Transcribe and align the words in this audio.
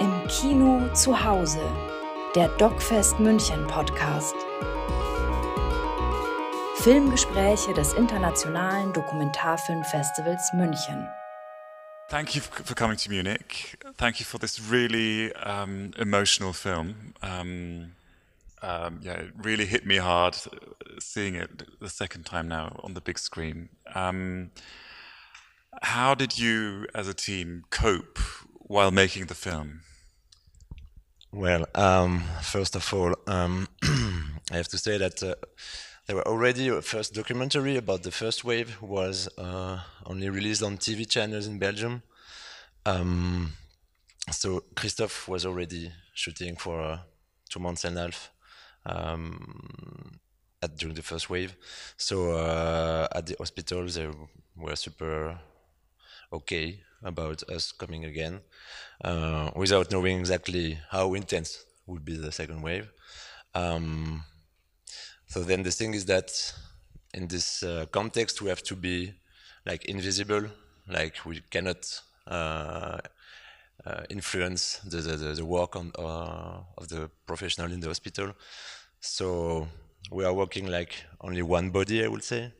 Im 0.00 0.26
Kino 0.28 0.90
zu 0.94 1.22
Hause, 1.22 1.60
der 2.34 2.48
DocFest 2.56 3.20
München 3.20 3.66
Podcast. 3.66 4.34
Filmgespräche 6.76 7.74
des 7.74 7.92
Internationalen 7.92 8.94
Dokumentarfilmfestivals 8.94 10.54
München. 10.54 11.06
Thank 12.08 12.34
you 12.34 12.40
for 12.40 12.74
coming 12.74 12.96
to 12.96 13.10
Munich. 13.10 13.76
Thank 13.98 14.20
you 14.20 14.24
for 14.24 14.40
this 14.40 14.58
really 14.70 15.34
um, 15.34 15.90
emotional 15.98 16.54
film. 16.54 17.12
Um, 17.22 17.92
um, 18.62 19.00
yeah, 19.02 19.20
it 19.20 19.34
really 19.36 19.66
hit 19.66 19.84
me 19.84 19.98
hard 19.98 20.34
seeing 20.98 21.34
it 21.34 21.64
the 21.78 21.90
second 21.90 22.24
time 22.24 22.48
now 22.48 22.80
on 22.82 22.94
the 22.94 23.02
big 23.02 23.18
screen. 23.18 23.68
How 25.82 26.14
did 26.14 26.38
you, 26.38 26.86
as 26.94 27.06
a 27.06 27.14
team, 27.14 27.64
cope 27.68 28.18
while 28.62 28.90
making 28.90 29.26
the 29.26 29.34
film? 29.34 29.82
Well, 31.32 31.66
um, 31.76 32.24
first 32.42 32.74
of 32.74 32.92
all, 32.92 33.14
um, 33.28 33.68
I 33.82 34.56
have 34.56 34.68
to 34.68 34.78
say 34.78 34.98
that 34.98 35.22
uh, 35.22 35.36
there 36.06 36.16
were 36.16 36.26
already 36.26 36.66
a 36.68 36.82
first 36.82 37.14
documentary 37.14 37.76
about 37.76 38.02
the 38.02 38.10
first 38.10 38.42
wave 38.44 38.82
was 38.82 39.28
uh, 39.38 39.78
only 40.06 40.28
released 40.28 40.62
on 40.62 40.76
TV 40.76 41.08
channels 41.08 41.46
in 41.46 41.58
Belgium. 41.60 42.02
Um, 42.84 43.52
so 44.32 44.64
Christophe 44.74 45.28
was 45.28 45.46
already 45.46 45.92
shooting 46.14 46.56
for 46.56 46.80
uh, 46.80 46.98
two 47.48 47.60
months 47.60 47.84
and 47.84 47.96
a 47.96 48.02
half 48.02 48.30
um, 48.86 50.18
at, 50.60 50.76
during 50.76 50.96
the 50.96 51.02
first 51.02 51.30
wave. 51.30 51.54
So 51.96 52.32
uh, 52.32 53.06
at 53.14 53.26
the 53.26 53.36
hospital, 53.38 53.86
they 53.86 54.08
were 54.56 54.74
super 54.74 55.38
okay 56.32 56.80
about 57.02 57.42
us 57.50 57.72
coming 57.72 58.04
again, 58.04 58.40
uh, 59.04 59.50
without 59.56 59.90
knowing 59.90 60.18
exactly 60.18 60.78
how 60.90 61.14
intense 61.14 61.64
would 61.86 62.04
be 62.04 62.16
the 62.16 62.32
second 62.32 62.62
wave. 62.62 62.88
Um, 63.54 64.24
so 65.26 65.42
then 65.42 65.62
the 65.62 65.70
thing 65.70 65.94
is 65.94 66.06
that 66.06 66.30
in 67.14 67.28
this 67.28 67.62
uh, 67.62 67.86
context, 67.90 68.42
we 68.42 68.48
have 68.48 68.62
to 68.64 68.76
be 68.76 69.12
like 69.66 69.84
invisible, 69.86 70.44
like 70.88 71.24
we 71.24 71.40
cannot 71.50 72.00
uh, 72.26 72.98
uh, 73.86 74.02
influence 74.10 74.78
the, 74.78 74.98
the, 74.98 75.16
the, 75.16 75.44
work 75.44 75.76
on, 75.76 75.92
uh, 75.98 76.60
of 76.78 76.88
the 76.88 77.10
professional 77.26 77.72
in 77.72 77.80
the 77.80 77.88
hospital. 77.88 78.32
So 79.00 79.68
we 80.10 80.24
are 80.24 80.32
working 80.34 80.66
like 80.66 81.04
only 81.20 81.42
one 81.42 81.70
body, 81.70 82.04
I 82.04 82.08
would 82.08 82.24
say. 82.24 82.52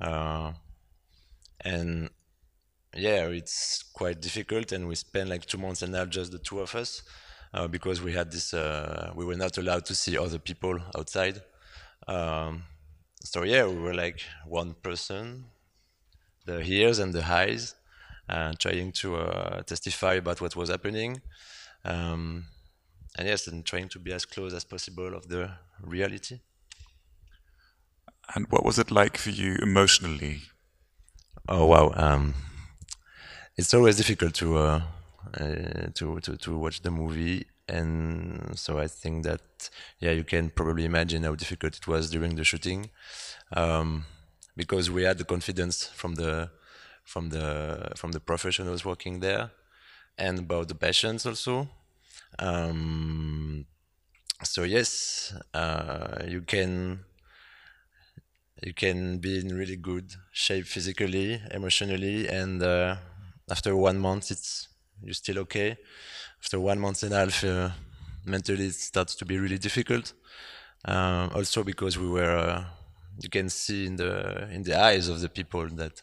Uh, 0.00 0.52
and 1.60 2.10
yeah, 2.96 3.26
it's 3.26 3.82
quite 3.92 4.20
difficult, 4.20 4.72
and 4.72 4.88
we 4.88 4.94
spent 4.94 5.28
like 5.28 5.44
two 5.44 5.58
months 5.58 5.82
and 5.82 5.94
a 5.94 5.98
half 5.98 6.08
just 6.08 6.32
the 6.32 6.38
two 6.38 6.60
of 6.60 6.74
us 6.74 7.02
uh, 7.52 7.68
because 7.68 8.02
we 8.02 8.12
had 8.12 8.30
this. 8.32 8.54
Uh, 8.54 9.12
we 9.14 9.24
were 9.24 9.36
not 9.36 9.58
allowed 9.58 9.84
to 9.86 9.94
see 9.94 10.16
other 10.16 10.38
people 10.38 10.78
outside. 10.96 11.42
Um, 12.08 12.62
so 13.22 13.42
yeah, 13.42 13.66
we 13.66 13.76
were 13.76 13.94
like 13.94 14.20
one 14.46 14.74
person, 14.82 15.44
the 16.46 16.60
ears 16.62 16.98
and 16.98 17.12
the 17.12 17.24
eyes, 17.24 17.74
uh, 18.28 18.52
trying 18.58 18.92
to 18.92 19.16
uh, 19.16 19.62
testify 19.62 20.14
about 20.14 20.40
what 20.40 20.56
was 20.56 20.70
happening. 20.70 21.20
Um, 21.84 22.46
and 23.18 23.28
yes, 23.28 23.46
and 23.46 23.64
trying 23.64 23.88
to 23.90 23.98
be 23.98 24.12
as 24.12 24.24
close 24.24 24.52
as 24.52 24.64
possible 24.64 25.14
of 25.14 25.28
the 25.28 25.50
reality. 25.80 26.40
And 28.34 28.46
what 28.50 28.64
was 28.64 28.78
it 28.78 28.90
like 28.90 29.16
for 29.16 29.30
you 29.30 29.56
emotionally? 29.62 30.42
Oh 31.48 31.66
wow, 31.66 31.92
um, 31.94 32.34
it's 33.56 33.72
always 33.74 33.96
difficult 33.96 34.34
to, 34.34 34.58
uh, 34.58 34.80
uh, 35.40 35.88
to 35.94 36.20
to 36.20 36.36
to 36.36 36.58
watch 36.58 36.82
the 36.82 36.90
movie, 36.90 37.46
and 37.68 38.58
so 38.58 38.78
I 38.78 38.86
think 38.88 39.24
that 39.24 39.70
yeah, 39.98 40.12
you 40.12 40.24
can 40.24 40.50
probably 40.50 40.84
imagine 40.84 41.22
how 41.24 41.34
difficult 41.34 41.76
it 41.76 41.86
was 41.86 42.10
during 42.10 42.36
the 42.36 42.44
shooting, 42.44 42.90
um, 43.52 44.04
because 44.56 44.90
we 44.90 45.02
had 45.04 45.18
the 45.18 45.24
confidence 45.24 45.84
from 45.84 46.14
the 46.14 46.50
from 47.04 47.30
the 47.30 47.92
from 47.96 48.12
the 48.12 48.20
professionals 48.20 48.84
working 48.84 49.20
there, 49.20 49.50
and 50.18 50.38
about 50.40 50.68
the 50.68 50.74
patients 50.74 51.26
also. 51.26 51.68
Um, 52.38 53.66
so 54.42 54.64
yes, 54.64 55.34
uh, 55.54 56.22
you 56.26 56.42
can 56.42 57.04
you 58.62 58.72
can 58.72 59.18
be 59.18 59.38
in 59.38 59.54
really 59.54 59.76
good 59.76 60.14
shape 60.32 60.66
physically, 60.66 61.40
emotionally, 61.50 62.28
and 62.28 62.62
uh, 62.62 62.96
after 63.50 63.76
one 63.76 63.98
month, 63.98 64.30
it's 64.30 64.68
you're 65.02 65.14
still 65.14 65.38
okay. 65.40 65.76
After 66.42 66.60
one 66.60 66.80
month 66.80 67.02
and 67.02 67.12
a 67.12 67.16
half, 67.16 67.44
uh, 67.44 67.70
mentally 68.24 68.66
it 68.66 68.74
starts 68.74 69.14
to 69.16 69.24
be 69.24 69.38
really 69.38 69.58
difficult. 69.58 70.12
Uh, 70.84 71.28
also 71.34 71.64
because 71.64 71.98
we 71.98 72.08
were, 72.08 72.36
uh, 72.36 72.64
you 73.20 73.28
can 73.28 73.48
see 73.48 73.86
in 73.86 73.96
the 73.96 74.48
in 74.50 74.62
the 74.62 74.78
eyes 74.78 75.08
of 75.08 75.20
the 75.20 75.28
people 75.28 75.66
that 75.68 76.02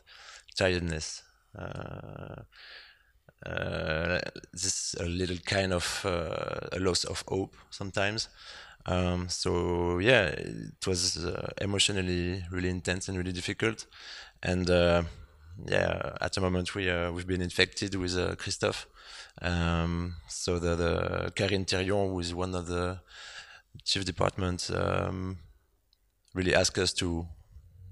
tiredness. 0.55 1.23
Uh, 1.57 2.43
uh, 3.45 4.19
this 4.53 4.95
a 4.99 5.05
little 5.05 5.37
kind 5.45 5.73
of 5.73 6.01
uh, 6.05 6.67
a 6.71 6.79
loss 6.79 7.03
of 7.03 7.23
hope 7.27 7.55
sometimes. 7.69 8.29
Um, 8.85 9.27
so 9.29 9.99
yeah, 9.99 10.27
it 10.27 10.87
was 10.87 11.25
emotionally 11.61 12.43
really 12.51 12.69
intense 12.69 13.07
and 13.09 13.17
really 13.17 13.31
difficult, 13.31 13.85
and 14.41 14.69
yeah, 15.66 16.18
at 16.22 16.34
the 16.34 16.41
moment 16.41 16.75
we 16.75 16.90
uh, 16.90 17.12
we've 17.12 17.28
been 17.28 17.41
infected 17.41 17.96
with 17.96 18.18
uh, 18.18 18.36
Christophe. 18.36 18.88
Um, 19.41 20.16
so 20.28 20.59
the, 20.59 20.75
the 20.75 21.31
Karine 21.36 21.66
Thirion, 21.66 22.09
who 22.09 22.19
is 22.19 22.34
one 22.34 22.53
of 22.56 22.68
the 22.68 23.00
chief 23.84 24.06
departments, 24.06 24.69
um, 24.69 25.38
really 26.34 26.56
asked 26.56 26.78
us 26.78 26.94
to 26.94 27.28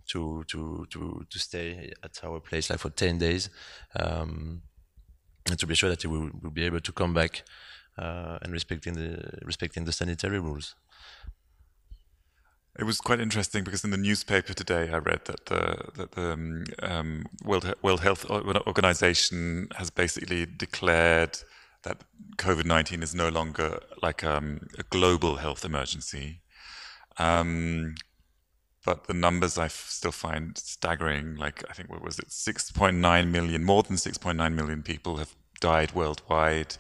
to 0.07 0.43
to 0.47 0.85
to 0.89 1.25
to 1.29 1.39
stay 1.39 1.91
at 2.03 2.19
our 2.23 2.39
place 2.39 2.69
like 2.69 2.79
for 2.79 2.89
ten 2.89 3.17
days, 3.17 3.49
um, 3.95 4.61
and 5.49 5.57
to 5.59 5.67
be 5.67 5.75
sure 5.75 5.89
that 5.89 6.03
we 6.05 6.17
will, 6.17 6.31
will 6.41 6.51
be 6.51 6.65
able 6.65 6.81
to 6.81 6.91
come 6.91 7.13
back 7.13 7.43
uh, 7.97 8.37
and 8.41 8.53
respecting 8.53 8.93
the 8.93 9.39
respecting 9.43 9.85
the 9.85 9.91
sanitary 9.91 10.39
rules. 10.39 10.75
It 12.81 12.85
was 12.85 12.99
quite 12.99 13.19
interesting 13.19 13.63
because 13.63 13.83
in 13.83 13.91
the 13.91 13.97
newspaper 13.97 14.55
today 14.55 14.89
I 14.91 14.97
read 14.97 15.25
that 15.25 15.45
the, 15.45 15.91
that 15.97 16.13
the 16.13 16.31
um, 16.31 16.63
um 16.81 17.25
World, 17.45 17.71
World 17.83 18.01
Health 18.01 18.27
Organization 18.27 19.67
has 19.75 19.91
basically 19.91 20.47
declared 20.47 21.37
that 21.83 22.03
COVID 22.37 22.65
19 22.65 23.03
is 23.03 23.13
no 23.13 23.29
longer 23.29 23.81
like 24.01 24.23
um, 24.23 24.67
a 24.79 24.83
global 24.89 25.35
health 25.35 25.63
emergency. 25.63 26.41
Um, 27.19 27.93
but 28.83 29.05
the 29.05 29.13
numbers 29.13 29.59
I 29.59 29.67
still 29.67 30.11
find 30.11 30.57
staggering. 30.57 31.35
Like, 31.35 31.63
I 31.69 31.73
think, 31.73 31.91
what 31.91 32.01
was 32.01 32.17
it? 32.17 32.29
6.9 32.29 33.27
million, 33.27 33.63
more 33.63 33.83
than 33.83 33.97
6.9 33.97 34.53
million 34.55 34.81
people 34.81 35.17
have 35.17 35.35
died 35.59 35.93
worldwide 35.93 36.77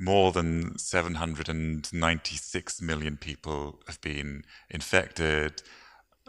more 0.00 0.32
than 0.32 0.76
796 0.78 2.80
million 2.80 3.18
people 3.18 3.80
have 3.86 4.00
been 4.00 4.44
infected. 4.70 5.62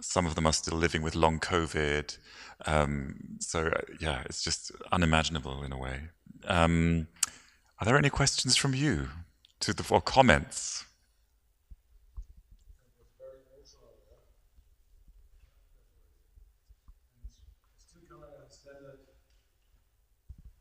Some 0.01 0.25
of 0.25 0.35
them 0.35 0.45
are 0.45 0.51
still 0.51 0.77
living 0.77 1.01
with 1.01 1.15
long 1.15 1.39
COVID. 1.39 2.17
Um, 2.65 3.37
so, 3.39 3.67
uh, 3.67 3.79
yeah, 3.99 4.23
it's 4.25 4.43
just 4.43 4.73
unimaginable 4.91 5.63
in 5.63 5.71
a 5.71 5.77
way. 5.77 6.01
Um, 6.45 7.07
are 7.79 7.85
there 7.85 7.97
any 7.97 8.09
questions 8.09 8.57
from 8.57 8.75
you 8.75 9.07
to 9.61 9.73
the, 9.73 9.85
or 9.89 10.01
comments? 10.01 10.85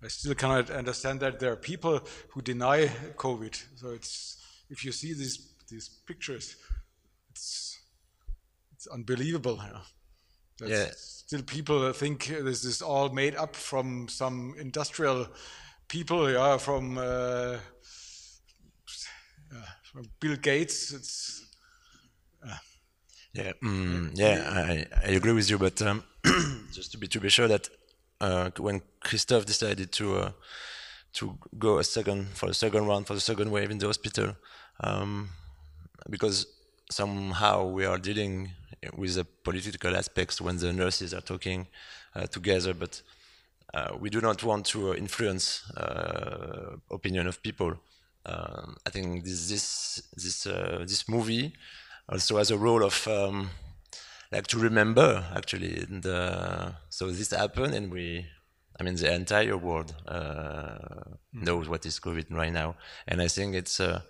I 0.02 0.08
still 0.08 0.34
cannot 0.34 0.70
understand 0.70 1.20
that 1.20 1.38
there 1.38 1.52
are 1.52 1.56
people 1.56 2.00
who 2.30 2.40
deny 2.40 2.86
COVID. 3.16 3.62
So 3.76 3.90
it's 3.90 4.38
if 4.70 4.84
you 4.84 4.92
see 4.92 5.12
these 5.12 5.50
these 5.68 5.88
pictures, 6.06 6.56
it's 7.30 7.78
it's 8.72 8.86
unbelievable. 8.86 9.60
Yeah. 10.60 10.66
yeah. 10.66 10.86
Still, 10.96 11.42
people 11.42 11.92
think 11.92 12.26
this 12.26 12.64
is 12.64 12.82
all 12.82 13.08
made 13.10 13.36
up 13.36 13.54
from 13.54 14.08
some 14.08 14.54
industrial 14.58 15.28
people. 15.88 16.30
Yeah, 16.30 16.56
from, 16.56 16.98
uh, 16.98 17.58
from 19.82 20.04
Bill 20.18 20.36
Gates. 20.36 20.92
It's 20.92 21.46
uh, 22.46 22.56
yeah, 23.32 23.52
mm, 23.62 24.10
yeah. 24.14 24.42
I, 24.50 24.86
I 25.06 25.10
agree 25.10 25.32
with 25.32 25.50
you, 25.50 25.58
but 25.58 25.80
um, 25.82 26.02
just 26.72 26.92
to 26.92 26.98
be 26.98 27.06
to 27.08 27.20
be 27.20 27.28
sure 27.28 27.48
that 27.48 27.68
uh, 28.20 28.50
when 28.58 28.82
Christophe 29.00 29.46
decided 29.46 29.92
to 29.92 30.16
uh, 30.16 30.30
to 31.12 31.38
go 31.58 31.78
a 31.78 31.84
second 31.84 32.28
for 32.28 32.46
the 32.46 32.54
second 32.54 32.86
round 32.86 33.06
for 33.06 33.14
the 33.14 33.20
second 33.20 33.50
wave 33.50 33.70
in 33.70 33.78
the 33.78 33.86
hospital, 33.86 34.36
um, 34.80 35.30
because 36.08 36.46
somehow 36.90 37.64
we 37.64 37.84
are 37.84 37.98
dealing 37.98 38.50
with 38.96 39.14
the 39.14 39.24
political 39.44 39.96
aspects 39.96 40.40
when 40.40 40.56
the 40.56 40.72
nurses 40.72 41.12
are 41.12 41.20
talking 41.20 41.66
uh, 42.14 42.26
together, 42.26 42.74
but 42.74 43.02
uh, 43.74 43.96
we 44.00 44.10
do 44.10 44.20
not 44.20 44.42
want 44.42 44.66
to 44.66 44.94
influence 44.94 45.70
uh, 45.76 46.76
opinion 46.90 47.26
of 47.26 47.42
people. 47.42 47.74
um, 48.26 48.76
I 48.86 48.90
think 48.90 49.24
this 49.24 49.48
this 49.48 50.02
this 50.14 50.46
uh, 50.46 50.84
this 50.86 51.08
movie 51.08 51.52
also 52.08 52.36
has 52.38 52.50
a 52.50 52.58
role 52.58 52.84
of 52.84 53.06
um, 53.08 53.50
like 54.32 54.46
to 54.48 54.58
remember 54.58 55.24
actually. 55.34 55.86
And, 55.88 56.06
uh, 56.06 56.70
so 56.88 57.10
this 57.10 57.30
happened, 57.30 57.74
and 57.74 57.90
we, 57.90 58.26
I 58.78 58.82
mean, 58.82 58.96
the 58.96 59.12
entire 59.12 59.56
world 59.56 59.94
uh, 60.06 60.78
mm. 61.34 61.44
knows 61.46 61.68
what 61.68 61.84
is 61.86 62.00
COVID 62.00 62.26
right 62.30 62.52
now, 62.52 62.76
and 63.06 63.20
I 63.20 63.28
think 63.28 63.54
it's 63.54 63.80
uh, 63.80 64.00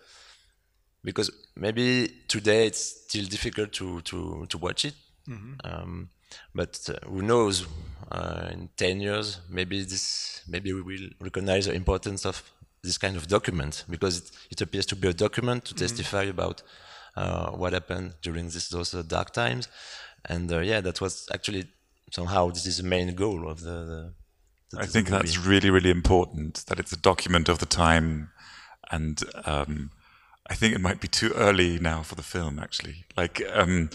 because 1.03 1.31
maybe 1.57 2.09
today 2.29 2.67
it's 2.67 3.05
still 3.07 3.27
difficult 3.27 3.73
to 3.73 4.01
to 4.03 4.47
to 4.47 4.59
watch 4.59 4.85
it. 4.85 4.95
Mm-hmm. 5.29 5.55
Um, 5.65 6.11
but 6.55 6.89
uh, 6.89 7.07
who 7.09 7.23
knows? 7.23 7.67
Uh, 8.11 8.49
in 8.51 8.69
ten 8.77 9.01
years, 9.01 9.39
maybe 9.49 9.85
this, 9.85 10.43
maybe 10.49 10.73
we 10.73 10.83
will 10.83 11.09
recognize 11.21 11.67
the 11.67 11.73
importance 11.73 12.27
of 12.27 12.43
this 12.83 12.99
kind 12.99 13.17
of 13.17 13.29
document 13.29 13.85
because 13.89 14.19
it, 14.19 14.31
it 14.51 14.61
appears 14.61 14.85
to 14.87 14.97
be 14.97 15.07
a 15.07 15.13
document 15.13 15.65
to 15.65 15.75
mm-hmm. 15.75 15.87
testify 15.87 16.25
about 16.25 16.61
uh, 17.17 17.51
what 17.51 17.73
happened 17.73 18.15
during 18.23 18.47
this, 18.47 18.69
those 18.69 18.95
uh, 18.95 19.03
dark 19.03 19.33
times. 19.33 19.69
And 20.25 20.53
uh, 20.53 20.61
yeah, 20.61 20.81
that 20.81 21.01
was 21.01 21.29
actually 21.33 21.67
somehow 22.11 22.51
this 22.51 22.67
is 22.67 22.79
the 22.79 22.83
main 22.83 23.15
goal 23.15 23.49
of 23.49 23.61
the. 23.61 23.71
the, 23.71 24.15
the 24.71 24.83
I 24.83 24.87
think 24.87 25.09
that's 25.09 25.39
really, 25.39 25.71
really 25.71 25.91
important 25.91 26.65
that 26.67 26.79
it's 26.79 26.93
a 26.93 26.97
document 26.97 27.49
of 27.49 27.59
the 27.59 27.67
time, 27.67 28.31
and 28.91 29.21
um, 29.45 29.91
I 30.49 30.55
think 30.55 30.75
it 30.75 30.81
might 30.81 31.01
be 31.01 31.09
too 31.09 31.33
early 31.35 31.79
now 31.79 32.03
for 32.03 32.15
the 32.15 32.23
film 32.23 32.59
actually, 32.59 33.05
like 33.17 33.43
um, 33.53 33.91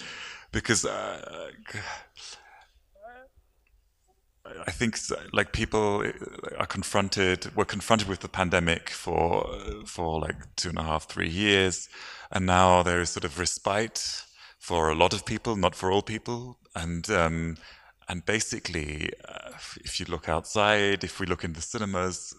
because 0.51 0.85
uh, 0.85 1.49
I 4.67 4.71
think 4.71 4.97
like 5.33 5.51
people 5.51 6.03
uh, 6.05 6.55
are 6.57 6.65
confronted, 6.65 7.55
were 7.55 7.65
confronted 7.65 8.07
with 8.07 8.21
the 8.21 8.29
pandemic 8.29 8.89
for 8.89 9.47
for 9.85 10.19
like 10.19 10.55
two 10.55 10.69
and 10.69 10.77
a 10.77 10.83
half, 10.83 11.07
three 11.07 11.29
years, 11.29 11.89
and 12.31 12.45
now 12.45 12.83
there 12.83 13.01
is 13.01 13.09
sort 13.09 13.25
of 13.25 13.37
respite 13.37 14.24
for 14.65 14.89
a 14.89 14.95
lot 14.95 15.13
of 15.13 15.25
people, 15.25 15.55
not 15.55 15.75
for 15.75 15.91
all 15.91 16.01
people, 16.01 16.57
and 16.75 17.07
um, 17.11 17.55
and 18.09 18.25
basically, 18.25 19.11
uh, 19.29 19.51
if 19.83 19.99
you 19.99 20.07
look 20.09 20.27
outside, 20.27 21.03
if 21.03 21.19
we 21.19 21.27
look 21.27 21.43
in 21.43 21.53
the 21.53 21.61
cinemas, 21.61 22.33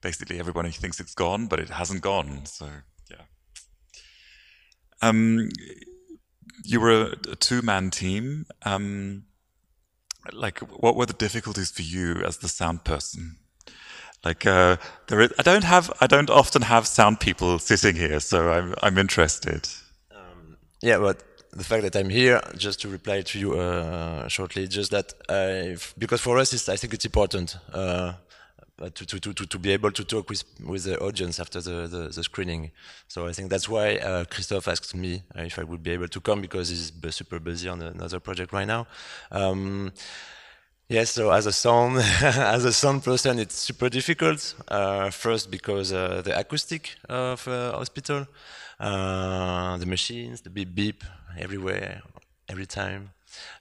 basically 0.00 0.38
everybody 0.38 0.70
thinks 0.70 1.00
it's 1.00 1.14
gone, 1.14 1.46
but 1.46 1.60
it 1.60 1.68
hasn't 1.68 2.00
gone. 2.00 2.46
So 2.46 2.66
yeah. 3.10 3.26
Um, 5.02 5.50
you 6.64 6.80
were 6.80 7.12
a, 7.12 7.36
two-man 7.36 7.90
team. 7.90 8.46
Um, 8.62 9.24
like 10.32 10.60
what 10.60 10.96
were 10.96 11.06
the 11.06 11.12
difficulties 11.26 11.70
for 11.70 11.82
you 11.82 12.22
as 12.24 12.38
the 12.38 12.48
sound 12.48 12.84
person 12.84 13.36
like 14.24 14.44
uh, 14.44 14.76
there 15.06 15.20
is, 15.20 15.32
i 15.38 15.42
don't 15.42 15.64
have 15.64 15.90
i 16.02 16.06
don't 16.06 16.28
often 16.28 16.60
have 16.60 16.86
sound 16.86 17.18
people 17.18 17.58
sitting 17.58 17.96
here 17.96 18.20
so 18.20 18.50
i'm 18.52 18.74
i'm 18.82 18.98
interested 18.98 19.66
yeah 20.82 20.98
but 20.98 21.22
the 21.52 21.64
fact 21.64 21.82
that 21.82 21.96
i'm 21.96 22.08
here 22.10 22.40
just 22.56 22.80
to 22.80 22.88
reply 22.88 23.22
to 23.22 23.38
you 23.38 23.54
uh, 23.54 24.28
shortly 24.28 24.66
just 24.68 24.90
that 24.90 25.14
because 25.98 26.20
for 26.20 26.38
us 26.38 26.68
i 26.68 26.76
think 26.76 26.94
it's 26.94 27.04
important 27.04 27.56
uh, 27.72 28.12
uh, 28.80 28.88
to, 28.94 29.04
to, 29.04 29.18
to, 29.18 29.44
to 29.44 29.58
be 29.58 29.72
able 29.72 29.90
to 29.90 30.04
talk 30.04 30.30
with, 30.30 30.44
with 30.64 30.84
the 30.84 30.96
audience 31.00 31.40
after 31.40 31.60
the, 31.60 31.88
the, 31.88 32.08
the 32.14 32.22
screening. 32.22 32.70
So 33.08 33.26
I 33.26 33.32
think 33.32 33.50
that's 33.50 33.68
why 33.68 33.96
uh, 33.96 34.24
Christophe 34.24 34.68
asked 34.68 34.94
me 34.94 35.24
uh, 35.36 35.42
if 35.42 35.58
I 35.58 35.64
would 35.64 35.82
be 35.82 35.90
able 35.90 36.06
to 36.06 36.20
come 36.20 36.40
because 36.40 36.68
he's 36.68 36.92
super 37.10 37.40
busy 37.40 37.68
on 37.68 37.82
another 37.82 38.20
project 38.20 38.52
right 38.52 38.68
now. 38.68 38.86
Um, 39.32 39.92
yes, 40.88 41.10
so 41.10 41.32
as 41.32 41.46
a 41.46 41.52
sound, 41.52 41.98
as 42.22 42.64
a 42.64 42.72
sound 42.72 43.02
person, 43.02 43.40
it's 43.40 43.56
super 43.56 43.88
difficult. 43.88 44.54
Uh, 44.68 45.10
first 45.10 45.50
because 45.50 45.92
uh, 45.92 46.22
the 46.24 46.38
acoustic 46.38 46.94
of 47.08 47.48
uh, 47.48 47.72
hospital, 47.72 48.28
the 48.86 49.86
machines, 49.86 50.40
the 50.42 50.50
beep 50.50 50.74
beep 50.74 51.04
everywhere, 51.38 52.02
every 52.48 52.66
time. 52.66 53.10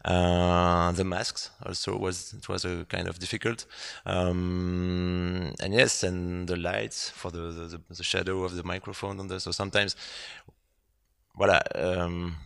Uh, 0.06 0.92
the 0.94 1.04
masks 1.04 1.52
also 1.66 1.98
was 1.98 2.34
it 2.34 2.48
was 2.48 2.64
a 2.66 2.86
kind 2.86 3.08
of 3.08 3.20
difficult, 3.20 3.66
um, 4.06 5.54
and 5.62 5.74
yes, 5.74 6.04
and 6.04 6.48
the 6.48 6.56
lights 6.56 7.10
for 7.10 7.32
the, 7.32 7.40
the, 7.40 7.82
the 7.90 8.04
shadow 8.04 8.44
of 8.44 8.56
the 8.56 8.64
microphone 8.64 9.20
on 9.20 9.28
the 9.28 9.40
so 9.40 9.52
sometimes, 9.52 9.96
voilà. 11.38 11.62
Um, 11.76 12.38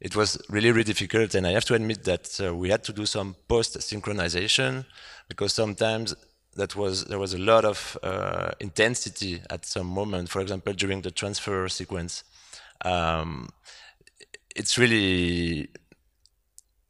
it 0.00 0.14
was 0.14 0.38
really 0.48 0.72
really 0.72 0.84
difficult, 0.84 1.34
and 1.34 1.46
I 1.46 1.52
have 1.52 1.64
to 1.66 1.74
admit 1.74 2.04
that 2.04 2.40
uh, 2.40 2.54
we 2.54 2.70
had 2.70 2.84
to 2.84 2.92
do 2.92 3.06
some 3.06 3.36
post 3.48 3.78
synchronization 3.78 4.84
because 5.28 5.52
sometimes 5.52 6.14
that 6.56 6.74
was 6.74 7.04
there 7.04 7.18
was 7.18 7.34
a 7.34 7.38
lot 7.38 7.64
of 7.64 7.98
uh, 8.02 8.50
intensity 8.60 9.40
at 9.50 9.64
some 9.66 9.86
moment. 9.86 10.28
For 10.28 10.40
example, 10.40 10.72
during 10.72 11.02
the 11.02 11.10
transfer 11.10 11.68
sequence, 11.68 12.24
um, 12.84 13.48
it's 14.54 14.78
really 14.78 15.68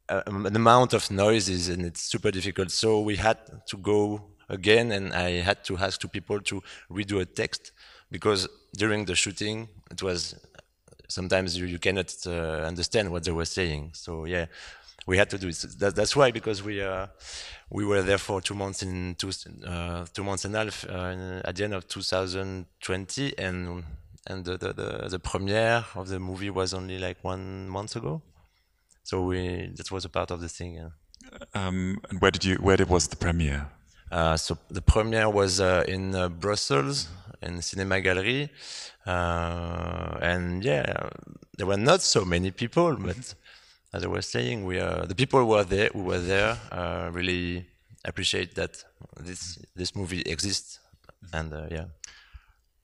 an 0.09 0.55
amount 0.55 0.93
of 0.93 1.11
noises 1.11 1.67
and 1.69 1.85
it's 1.85 2.01
super 2.01 2.31
difficult. 2.31 2.71
So 2.71 3.01
we 3.01 3.17
had 3.17 3.37
to 3.67 3.77
go 3.77 4.23
again 4.49 4.91
and 4.91 5.13
I 5.13 5.41
had 5.41 5.63
to 5.65 5.77
ask 5.77 5.99
two 5.99 6.07
people 6.07 6.39
to 6.41 6.63
redo 6.89 7.19
a 7.21 7.25
text 7.25 7.73
because 8.09 8.47
during 8.77 9.05
the 9.05 9.15
shooting 9.15 9.67
it 9.91 10.01
was 10.01 10.35
sometimes 11.09 11.57
you, 11.57 11.65
you 11.65 11.79
cannot 11.79 12.13
uh, 12.25 12.31
understand 12.65 13.11
what 13.11 13.23
they 13.23 13.31
were 13.31 13.45
saying. 13.45 13.91
So 13.93 14.25
yeah, 14.25 14.45
we 15.07 15.17
had 15.17 15.29
to 15.31 15.37
do 15.39 15.47
it. 15.47 15.65
That, 15.79 15.95
that's 15.95 16.15
why 16.15 16.29
because 16.31 16.61
we 16.61 16.83
uh, 16.83 17.07
we 17.71 17.85
were 17.85 18.03
there 18.03 18.19
for 18.19 18.41
two 18.41 18.53
months 18.53 18.83
in 18.83 19.15
two 19.15 19.31
uh, 19.65 20.05
two 20.13 20.23
months 20.23 20.45
and 20.45 20.55
a 20.55 20.65
half 20.65 20.85
uh, 20.87 21.41
at 21.43 21.55
the 21.55 21.63
end 21.63 21.73
of 21.73 21.87
2020 21.87 23.39
and 23.39 23.83
and 24.29 24.43
the, 24.43 24.57
the, 24.57 24.73
the, 24.73 25.07
the 25.09 25.19
premiere 25.19 25.85
of 25.95 26.09
the 26.09 26.19
movie 26.19 26.49
was 26.49 26.73
only 26.73 26.99
like 26.99 27.17
one 27.23 27.69
month 27.69 27.95
ago. 27.95 28.21
So 29.03 29.23
we 29.23 29.71
that 29.77 29.89
was 29.89 30.03
a 30.05 30.09
part 30.09 30.29
of 30.31 30.41
the 30.41 30.49
thing. 30.49 30.75
Yeah. 30.75 30.89
Um, 31.53 32.01
and 32.09 32.21
where 32.21 32.31
did 32.31 32.43
you? 32.45 32.55
Where 32.55 32.77
did, 32.77 32.89
was 32.89 33.07
the 33.07 33.15
premiere? 33.15 33.67
Uh, 34.11 34.35
so 34.37 34.57
the 34.69 34.81
premiere 34.81 35.29
was 35.29 35.59
uh, 35.59 35.83
in 35.87 36.13
uh, 36.15 36.29
Brussels 36.29 37.07
in 37.41 37.59
Cinéma 37.59 38.03
Galeries, 38.03 38.49
uh, 39.05 40.17
and 40.21 40.63
yeah, 40.63 41.09
there 41.57 41.67
were 41.67 41.77
not 41.77 42.01
so 42.01 42.25
many 42.25 42.51
people, 42.51 42.95
but 42.95 43.35
as 43.97 44.03
I 44.03 44.07
was 44.07 44.25
saying, 44.35 44.57
we 44.65 44.79
uh, 44.79 45.05
the 45.11 45.15
people 45.15 45.39
who 45.41 45.49
were 45.55 45.63
there 45.75 45.89
who 45.93 46.03
were 46.11 46.23
there 46.33 46.53
uh, 46.71 47.09
really 47.11 47.65
appreciate 48.05 48.55
that 48.55 48.73
this 49.19 49.41
this 49.75 49.91
movie 49.95 50.21
exists, 50.33 50.79
and 51.33 51.51
yeah 51.77 51.87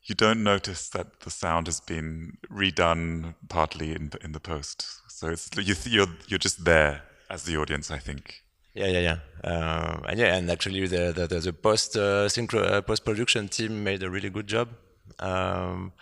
you 0.05 0.15
don't 0.15 0.43
notice 0.43 0.89
that 0.89 1.21
the 1.21 1.29
sound 1.29 1.67
has 1.67 1.79
been 1.79 2.37
redone 2.51 3.35
partly 3.47 3.91
in 3.91 4.11
in 4.21 4.33
the 4.33 4.39
post. 4.39 4.85
So 5.07 5.29
it's 5.29 5.49
you 5.57 5.75
you're 5.85 6.13
you're 6.27 6.39
just 6.39 6.65
there 6.65 7.03
as 7.29 7.43
the 7.43 7.57
audience, 7.57 7.89
I 7.91 7.99
think. 7.99 8.43
Yeah, 8.75 8.87
yeah, 8.87 8.99
yeah, 8.99 9.17
uh, 9.43 9.99
and 10.09 10.19
yeah, 10.19 10.35
and 10.35 10.49
actually 10.49 10.87
the 10.87 11.13
the, 11.13 11.39
the 11.39 11.53
post 11.53 11.95
uh, 11.95 12.27
synchro 12.27 12.63
uh, 12.63 12.81
post 12.81 13.05
production 13.05 13.47
team 13.47 13.83
made 13.83 14.03
a 14.03 14.09
really 14.09 14.29
good 14.29 14.47
job. 14.47 14.69
Um, 15.19 15.93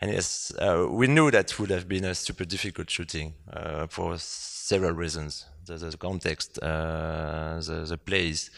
and 0.00 0.12
yes, 0.12 0.52
uh, 0.58 0.86
we 0.88 1.06
knew 1.06 1.30
that 1.30 1.58
would 1.58 1.70
have 1.70 1.86
been 1.86 2.04
a 2.04 2.14
super 2.14 2.44
difficult 2.44 2.88
shooting 2.90 3.34
uh, 3.52 3.86
for 3.86 4.16
several 4.18 4.92
reasons. 4.92 5.46
The, 5.66 5.76
the 5.76 5.96
context, 5.96 6.58
uh, 6.62 7.60
the 7.60 7.84
the 7.86 7.98
place. 7.98 8.50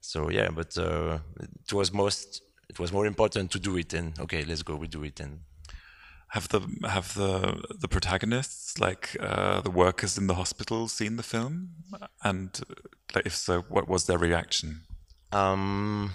So 0.00 0.30
yeah, 0.30 0.48
but 0.50 0.76
it 0.76 1.72
was 1.72 1.92
most 1.92 2.42
it 2.68 2.78
was 2.78 2.92
more 2.92 3.06
important 3.06 3.50
to 3.52 3.58
do 3.58 3.76
it 3.76 3.94
and 3.94 4.18
okay, 4.20 4.44
let's 4.44 4.62
go, 4.62 4.76
we 4.76 4.88
do 4.88 5.04
it 5.04 5.20
and 5.20 5.40
have 6.28 6.48
the 6.48 6.60
have 6.86 7.14
the 7.14 7.62
the 7.80 7.88
protagonists 7.88 8.78
like 8.78 9.16
uh, 9.20 9.60
the 9.62 9.70
workers 9.70 10.18
in 10.18 10.26
the 10.26 10.34
hospital 10.34 10.88
seen 10.88 11.16
the 11.16 11.22
film 11.22 11.70
and 12.22 12.60
like, 13.14 13.26
if 13.26 13.34
so 13.34 13.62
what 13.62 13.88
was 13.88 14.06
their 14.06 14.18
reaction 14.18 14.82
um, 15.32 16.10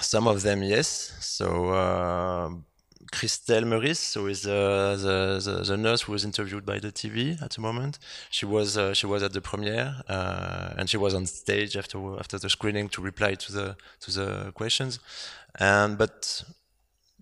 some 0.00 0.26
of 0.26 0.42
them 0.42 0.62
yes 0.62 1.12
so 1.20 1.68
uh, 1.68 2.50
Christelle 3.10 3.64
Meurice, 3.64 4.14
who 4.14 4.26
is 4.28 4.46
uh, 4.46 4.96
the, 5.00 5.40
the, 5.44 5.64
the 5.64 5.76
nurse 5.76 6.02
who 6.02 6.12
was 6.12 6.24
interviewed 6.24 6.64
by 6.64 6.78
the 6.78 6.92
TV 6.92 7.40
at 7.42 7.50
the 7.50 7.60
moment. 7.60 7.98
She 8.30 8.46
was 8.46 8.76
uh, 8.76 8.94
she 8.94 9.06
was 9.06 9.22
at 9.22 9.32
the 9.32 9.40
premiere 9.40 10.02
uh, 10.08 10.74
and 10.76 10.88
she 10.88 10.96
was 10.96 11.14
on 11.14 11.26
stage 11.26 11.76
after 11.76 11.98
after 12.18 12.38
the 12.38 12.48
screening 12.48 12.88
to 12.90 13.02
reply 13.02 13.34
to 13.34 13.52
the 13.52 13.76
to 14.00 14.10
the 14.10 14.52
questions. 14.52 15.00
And 15.58 15.98
but 15.98 16.44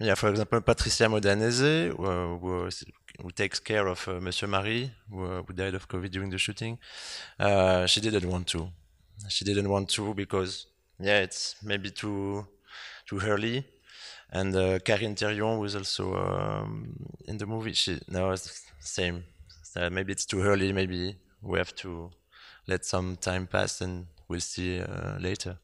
yeah, 0.00 0.14
for 0.14 0.28
example, 0.28 0.60
Patricia 0.60 1.04
Modanese, 1.04 1.88
who, 1.96 2.38
who, 2.38 2.68
who 3.22 3.30
takes 3.30 3.58
care 3.58 3.88
of 3.88 4.06
uh, 4.06 4.20
Monsieur 4.20 4.46
Marie, 4.46 4.92
who, 5.10 5.42
who, 5.42 5.52
died 5.52 5.74
of 5.74 5.88
COVID 5.88 6.10
during 6.10 6.30
the 6.30 6.38
shooting, 6.38 6.78
uh, 7.40 7.84
she 7.86 8.00
didn't 8.00 8.28
want 8.28 8.46
to. 8.48 8.68
She 9.28 9.44
didn't 9.44 9.68
want 9.68 9.88
to 9.90 10.14
because 10.14 10.66
yeah, 11.00 11.20
it's 11.20 11.56
maybe 11.62 11.90
too 11.90 12.46
too 13.06 13.20
early 13.20 13.64
and 14.30 14.54
uh, 14.56 14.78
Karine 14.80 15.14
Thirion 15.14 15.58
was 15.58 15.74
also 15.76 16.14
um, 16.14 16.94
in 17.26 17.38
the 17.38 17.46
movie. 17.46 17.72
She 17.72 17.98
no, 18.08 18.30
it's 18.30 18.64
same. 18.80 19.24
So 19.62 19.90
maybe 19.90 20.12
it's 20.12 20.26
too 20.26 20.42
early. 20.42 20.72
Maybe 20.72 21.16
we 21.42 21.58
have 21.58 21.74
to 21.76 22.10
let 22.66 22.84
some 22.84 23.16
time 23.16 23.46
pass, 23.46 23.80
and 23.80 24.06
we'll 24.28 24.40
see 24.40 24.80
uh, 24.80 25.18
later. 25.18 25.58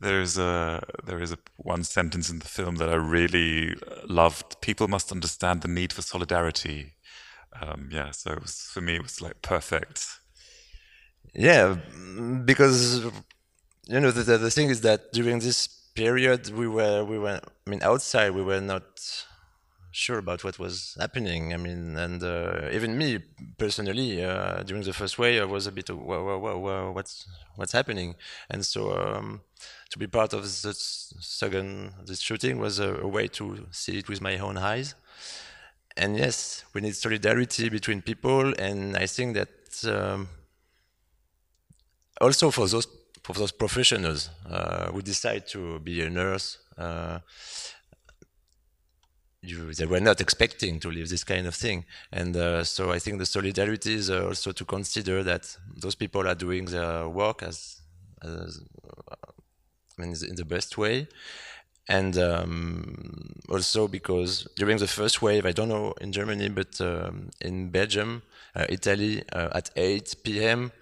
there 0.00 0.20
is 0.20 0.38
a 0.38 0.82
there 1.04 1.20
is 1.20 1.32
a 1.32 1.38
one 1.56 1.84
sentence 1.84 2.30
in 2.30 2.38
the 2.38 2.46
film 2.48 2.76
that 2.76 2.88
I 2.88 2.94
really 2.94 3.74
loved. 4.08 4.60
People 4.60 4.88
must 4.88 5.12
understand 5.12 5.62
the 5.62 5.68
need 5.68 5.92
for 5.92 6.02
solidarity. 6.02 6.94
Um, 7.60 7.88
yeah, 7.90 8.12
so 8.12 8.32
it 8.32 8.42
was, 8.42 8.60
for 8.72 8.80
me, 8.80 8.96
it 8.96 9.02
was 9.02 9.20
like 9.20 9.42
perfect. 9.42 10.06
Yeah, 11.34 11.76
because 12.44 13.04
you 13.86 14.00
know 14.00 14.10
the, 14.10 14.22
the, 14.22 14.38
the 14.38 14.50
thing 14.50 14.70
is 14.70 14.80
that 14.82 15.12
during 15.12 15.40
this 15.40 15.68
period 15.98 16.42
we 16.60 16.68
were 16.68 17.04
we 17.04 17.18
were 17.18 17.40
I 17.66 17.70
mean 17.70 17.82
outside 17.82 18.30
we 18.30 18.44
were 18.50 18.60
not 18.60 18.86
sure 19.90 20.18
about 20.18 20.44
what 20.44 20.56
was 20.58 20.96
happening. 21.00 21.52
I 21.52 21.56
mean, 21.56 21.96
and 21.96 22.22
uh, 22.22 22.68
even 22.70 22.96
me 22.96 23.18
personally, 23.56 24.24
uh, 24.24 24.62
during 24.62 24.84
the 24.84 24.92
first 24.92 25.18
wave, 25.18 25.42
I 25.42 25.44
was 25.44 25.66
a 25.66 25.72
bit, 25.72 25.88
whoa, 25.90 26.24
whoa, 26.26 26.38
whoa, 26.38 26.58
whoa 26.58 26.92
what's 26.92 27.26
what's 27.56 27.72
happening? 27.72 28.14
And 28.50 28.64
so, 28.64 28.80
um, 29.00 29.40
to 29.90 29.98
be 29.98 30.06
part 30.06 30.32
of 30.34 30.42
the 30.42 30.74
second 30.74 31.94
this 32.06 32.20
shooting 32.20 32.58
was 32.58 32.78
a, 32.78 32.90
a, 33.06 33.08
way 33.08 33.26
to 33.38 33.66
see 33.72 33.98
it 33.98 34.08
with 34.08 34.20
my 34.20 34.38
own 34.38 34.56
eyes. 34.56 34.94
And 35.96 36.16
yes, 36.16 36.64
we 36.74 36.80
need 36.80 36.94
solidarity 36.94 37.68
between 37.70 38.02
people, 38.02 38.54
and 38.58 38.96
I 38.96 39.06
think 39.06 39.34
that 39.34 39.54
um, 39.92 40.28
also 42.20 42.52
for 42.52 42.68
those 42.68 42.86
for 43.28 43.34
those 43.38 43.52
professionals 43.52 44.30
uh, 44.48 44.90
who 44.90 45.02
decide 45.02 45.46
to 45.46 45.78
be 45.80 46.00
a 46.00 46.08
nurse. 46.08 46.56
Uh, 46.78 47.18
you, 49.42 49.74
they 49.74 49.84
were 49.84 50.00
not 50.00 50.22
expecting 50.22 50.80
to 50.80 50.90
live 50.90 51.10
this 51.10 51.24
kind 51.24 51.46
of 51.46 51.54
thing. 51.54 51.84
And 52.10 52.34
uh, 52.34 52.64
so 52.64 52.90
I 52.90 52.98
think 52.98 53.18
the 53.18 53.26
solidarity 53.26 53.94
is 53.94 54.08
uh, 54.08 54.24
also 54.24 54.52
to 54.52 54.64
consider 54.64 55.22
that 55.24 55.58
those 55.76 55.94
people 55.94 56.26
are 56.26 56.34
doing 56.34 56.64
their 56.64 57.06
work 57.06 57.42
as, 57.42 57.82
as 58.22 58.62
in 59.98 60.34
the 60.34 60.46
best 60.46 60.78
way. 60.78 61.06
And 61.86 62.16
um, 62.16 63.34
also 63.50 63.88
because 63.88 64.48
during 64.56 64.78
the 64.78 64.86
first 64.86 65.20
wave, 65.20 65.44
I 65.44 65.52
don't 65.52 65.68
know 65.68 65.92
in 66.00 66.12
Germany, 66.12 66.48
but 66.48 66.80
um, 66.80 67.28
in 67.42 67.68
Belgium, 67.68 68.22
uh, 68.56 68.64
Italy, 68.70 69.22
at 69.32 69.68
8 69.76 70.14
p.m., 70.24 70.72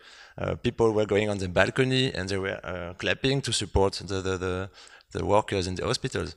people 0.63 0.93
were 0.93 1.07
going 1.07 1.29
on 1.31 1.39
the 1.39 1.49
balcony 1.49 2.13
and 2.15 2.29
they 2.29 2.39
were 2.39 2.61
uh, 2.63 2.93
clapping 2.95 3.41
to 3.41 3.53
support 3.53 3.95
the, 3.95 4.21
the, 4.21 4.37
the, 4.37 4.71
the 5.13 5.25
workers 5.25 5.67
in 5.67 5.75
the 5.75 5.85
hospitals 5.85 6.37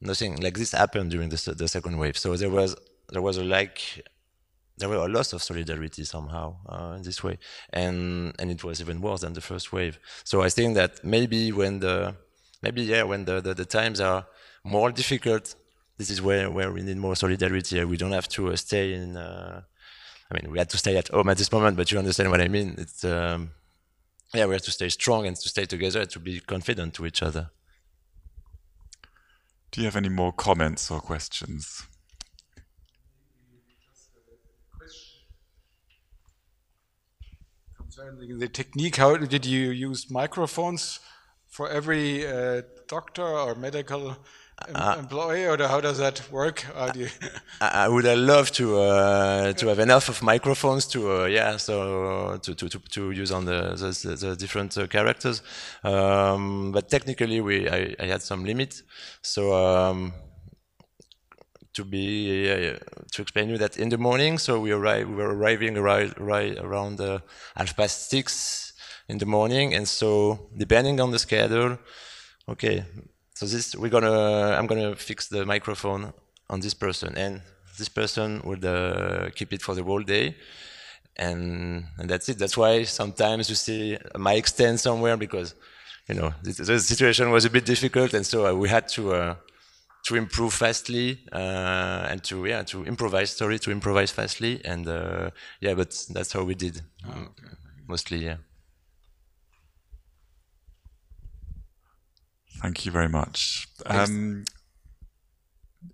nothing 0.00 0.36
like 0.40 0.56
this 0.56 0.72
happened 0.72 1.10
during 1.10 1.28
the, 1.28 1.54
the 1.56 1.68
second 1.68 1.98
wave. 1.98 2.16
So 2.16 2.36
there 2.36 2.50
was 2.50 2.76
there 3.10 3.22
was 3.22 3.36
a 3.36 3.44
like 3.44 4.06
there 4.78 4.88
were 4.88 4.96
a 4.96 5.08
lot 5.08 5.32
of 5.32 5.42
solidarity 5.42 6.04
somehow 6.04 6.56
uh, 6.68 6.94
in 6.96 7.02
this 7.02 7.22
way, 7.22 7.38
and 7.70 8.34
and 8.38 8.50
it 8.50 8.64
was 8.64 8.80
even 8.80 9.00
worse 9.00 9.20
than 9.20 9.34
the 9.34 9.40
first 9.40 9.72
wave. 9.72 9.98
So 10.24 10.42
I 10.42 10.48
think 10.48 10.74
that 10.76 11.04
maybe 11.04 11.52
when 11.52 11.80
the 11.80 12.14
maybe 12.62 12.82
yeah 12.82 13.02
when 13.02 13.24
the, 13.24 13.40
the, 13.40 13.54
the 13.54 13.64
times 13.64 14.00
are 14.00 14.26
more 14.64 14.90
difficult, 14.90 15.54
this 15.98 16.10
is 16.10 16.22
where 16.22 16.50
where 16.50 16.72
we 16.72 16.82
need 16.82 16.96
more 16.96 17.16
solidarity. 17.16 17.84
We 17.84 17.96
don't 17.96 18.12
have 18.12 18.28
to 18.28 18.52
uh, 18.52 18.56
stay 18.56 18.94
in. 18.94 19.16
Uh, 19.16 19.62
I 20.30 20.40
mean, 20.40 20.52
we 20.52 20.58
had 20.58 20.70
to 20.70 20.78
stay 20.78 20.96
at 20.96 21.08
home 21.08 21.28
at 21.28 21.38
this 21.38 21.50
moment, 21.50 21.76
but 21.76 21.90
you 21.90 21.98
understand 21.98 22.30
what 22.30 22.40
I 22.40 22.48
mean. 22.48 22.76
It's 22.78 23.04
um, 23.04 23.50
yeah, 24.32 24.46
we 24.46 24.54
have 24.54 24.62
to 24.62 24.70
stay 24.70 24.88
strong 24.88 25.26
and 25.26 25.36
to 25.36 25.48
stay 25.48 25.64
together 25.64 26.06
to 26.06 26.18
be 26.20 26.40
confident 26.40 26.94
to 26.94 27.06
each 27.06 27.22
other. 27.22 27.50
Do 29.72 29.80
you 29.80 29.86
have 29.86 29.96
any 29.96 30.08
more 30.08 30.32
comments 30.32 30.90
or 30.90 31.00
questions? 31.00 31.82
Concerning 37.76 38.38
the 38.38 38.48
technique, 38.48 38.96
how 38.96 39.16
did 39.16 39.44
you 39.44 39.70
use 39.70 40.10
microphones 40.10 41.00
for 41.48 41.68
every 41.68 42.24
uh, 42.26 42.62
doctor 42.90 43.22
or 43.22 43.54
medical 43.54 44.16
uh, 44.74 44.96
employee, 44.98 45.46
or 45.46 45.56
how 45.56 45.80
does 45.80 45.98
that 45.98 46.20
work? 46.30 46.66
Do 46.92 47.06
I 47.60 47.88
would 47.88 48.04
love 48.04 48.50
to 48.52 48.78
uh, 48.78 49.52
to 49.52 49.68
have 49.68 49.78
enough 49.78 50.08
of 50.08 50.22
microphones 50.22 50.86
to 50.88 51.22
uh, 51.22 51.24
yeah, 51.26 51.56
so 51.56 52.38
to, 52.42 52.54
to, 52.54 52.68
to, 52.68 52.78
to, 52.78 53.10
use 53.12 53.32
on 53.32 53.44
the 53.44 53.60
the, 53.76 54.16
the 54.16 54.36
different 54.36 54.76
uh, 54.76 54.86
characters. 54.86 55.42
Um, 55.84 56.72
but 56.72 56.88
technically, 56.88 57.40
we 57.40 57.68
I, 57.68 57.94
I, 57.98 58.06
had 58.06 58.22
some 58.22 58.44
limits. 58.44 58.82
So 59.22 59.54
um, 59.54 60.12
to 61.72 61.84
be 61.84 62.76
to 63.12 63.22
explain 63.22 63.48
you 63.48 63.58
that 63.58 63.78
in 63.78 63.88
the 63.88 63.98
morning, 63.98 64.38
so 64.38 64.60
we 64.60 64.72
arrive 64.72 65.08
we 65.08 65.14
were 65.14 65.34
arriving 65.34 65.74
right 65.74 66.12
right 66.18 66.58
around 66.58 67.00
uh, 67.00 67.20
half 67.54 67.76
past 67.76 68.10
six 68.10 68.72
in 69.08 69.18
the 69.18 69.26
morning, 69.26 69.74
and 69.74 69.88
so 69.88 70.50
depending 70.56 71.00
on 71.00 71.10
the 71.10 71.18
schedule, 71.18 71.78
okay 72.50 72.84
so 73.40 73.46
this, 73.46 73.74
we're 73.74 73.88
gonna, 73.88 74.54
I'm 74.58 74.66
gonna 74.66 74.94
fix 74.94 75.28
the 75.28 75.46
microphone 75.46 76.12
on 76.50 76.60
this 76.60 76.74
person, 76.74 77.16
and 77.16 77.40
this 77.78 77.88
person 77.88 78.42
would 78.44 78.66
uh, 78.66 79.30
keep 79.34 79.54
it 79.54 79.62
for 79.62 79.74
the 79.74 79.82
whole 79.82 80.02
day, 80.02 80.36
and, 81.16 81.86
and 81.96 82.10
that's 82.10 82.28
it. 82.28 82.38
That's 82.38 82.58
why 82.58 82.84
sometimes 82.84 83.48
you 83.48 83.54
see 83.54 83.96
a 84.14 84.18
mic 84.18 84.46
stand 84.46 84.78
somewhere 84.78 85.16
because, 85.16 85.54
you 86.06 86.16
know, 86.16 86.34
the, 86.42 86.52
the 86.52 86.80
situation 86.80 87.30
was 87.30 87.46
a 87.46 87.50
bit 87.50 87.64
difficult, 87.64 88.12
and 88.12 88.26
so 88.26 88.46
uh, 88.46 88.52
we 88.52 88.68
had 88.68 88.88
to 88.88 89.14
uh, 89.14 89.34
to 90.02 90.16
improve 90.16 90.52
fastly 90.52 91.20
uh, 91.32 92.08
and 92.10 92.22
to 92.24 92.44
yeah 92.44 92.62
to 92.64 92.84
improvise. 92.84 93.30
Sorry, 93.30 93.58
to 93.60 93.70
improvise 93.70 94.10
fastly, 94.10 94.60
and 94.66 94.86
uh, 94.86 95.30
yeah, 95.62 95.72
but 95.72 95.96
that's 96.10 96.34
how 96.34 96.42
we 96.42 96.54
did 96.54 96.82
oh, 97.08 97.12
okay. 97.12 97.54
mostly. 97.88 98.18
Yeah. 98.18 98.36
Thank 102.62 102.84
you 102.84 102.92
very 102.92 103.08
much. 103.08 103.66
Um, 103.86 104.44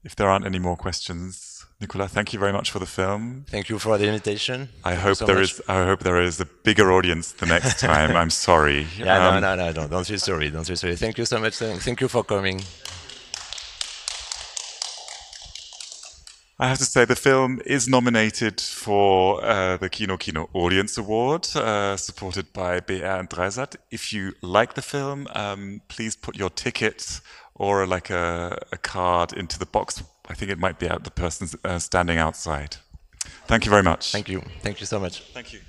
if 0.05 0.17
there 0.17 0.29
aren't 0.29 0.47
any 0.47 0.59
more 0.59 0.77
questions, 0.77 1.65
Nicola, 1.81 2.09
thank 2.09 2.33
you 2.33 2.39
very 2.39 2.53
much 2.53 2.71
for 2.71 2.79
the 2.79 2.87
film. 2.87 3.45
Thank 3.49 3.69
you 3.69 3.79
for 3.79 3.99
the 3.99 4.07
invitation. 4.07 4.69
I 4.85 4.93
thank 4.93 5.03
hope 5.03 5.17
so 5.19 5.27
there 5.27 5.41
is. 5.41 5.61
I 5.69 5.85
hope 5.85 6.01
there 6.01 6.21
is 6.21 6.41
a 6.41 6.47
bigger 6.47 6.91
audience 6.91 7.33
the 7.33 7.47
next 7.47 7.79
time. 7.89 8.17
I'm 8.17 8.31
sorry. 8.31 8.87
Yeah, 8.99 9.29
um, 9.29 9.41
no, 9.41 9.55
no, 9.55 9.71
no, 9.71 9.83
no. 9.83 9.89
Don't 9.89 10.07
feel 10.07 10.19
sorry. 10.19 10.51
Don't 10.51 10.65
feel 10.65 10.77
sorry. 10.77 10.97
Thank 10.97 11.19
you 11.19 11.25
so 11.27 11.39
much. 11.39 11.57
Thank 11.57 12.01
you 12.01 12.09
for 12.09 12.25
coming. 12.25 12.63
I 16.59 16.69
have 16.69 16.79
to 16.79 16.85
say 16.85 17.05
the 17.05 17.17
film 17.17 17.61
is 17.67 17.87
nominated 17.87 18.63
for 18.63 19.45
uh, 19.45 19.77
the 19.77 19.91
Kino 19.91 20.17
Kino 20.17 20.49
Audience 20.55 20.97
Award, 20.97 21.47
uh, 21.55 21.99
supported 21.99 22.51
by 22.55 22.81
BR 22.81 23.05
and 23.05 23.29
3sat. 23.29 23.77
If 23.91 24.11
you 24.11 24.33
like 24.41 24.73
the 24.73 24.81
film, 24.81 25.29
um, 25.35 25.83
please 25.89 26.17
put 26.17 26.35
your 26.35 26.49
ticket 26.49 27.21
or 27.55 27.87
like 27.87 28.09
a, 28.09 28.59
a, 28.73 28.79
card 28.79 29.35
into 29.35 29.59
the 29.59 29.67
box. 29.67 30.03
I 30.31 30.35
think 30.35 30.51
it 30.51 30.59
might 30.59 30.79
be 30.79 30.89
out 30.89 31.05
the 31.05 31.11
person 31.11 31.49
uh, 31.63 31.79
standing 31.79 32.17
outside. 32.17 32.77
Thank 33.47 33.67
you 33.67 33.71
very 33.71 33.83
much. 33.83 34.13
Thank 34.13 34.31
you. 34.31 34.43
Thank 34.63 34.81
you 34.81 34.87
so 34.87 34.99
much. 34.99 35.21
Thank 35.35 35.53
you. 35.53 35.61